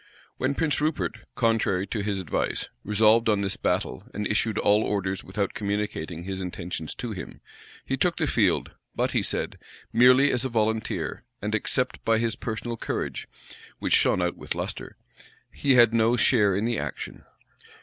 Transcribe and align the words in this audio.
[*] 0.21 0.37
When 0.37 0.55
Prince 0.55 0.81
Rupert, 0.81 1.19
contrary 1.35 1.85
to 1.85 2.01
his 2.01 2.19
advice, 2.19 2.69
resolved 2.83 3.29
on 3.29 3.41
this 3.41 3.55
battle, 3.55 4.09
and 4.15 4.25
issued 4.25 4.57
all 4.57 4.81
orders 4.81 5.23
without 5.23 5.53
communicating 5.53 6.23
his 6.23 6.41
intentions 6.41 6.95
to 6.95 7.11
him, 7.11 7.39
he 7.85 7.97
took 7.97 8.17
the 8.17 8.25
field, 8.25 8.73
but, 8.95 9.11
he 9.11 9.21
said, 9.21 9.59
merely 9.93 10.31
as 10.31 10.43
a 10.43 10.49
volunteer; 10.49 11.23
and, 11.39 11.53
except 11.53 12.03
by 12.03 12.17
his 12.17 12.35
personal 12.35 12.77
courage, 12.77 13.27
which 13.77 13.93
shone 13.93 14.23
out 14.23 14.37
with 14.37 14.55
lustre, 14.55 14.97
he 15.53 15.75
had 15.75 15.93
no 15.93 16.17
share 16.17 16.55
in 16.55 16.65
the 16.65 16.79
action. 16.79 17.23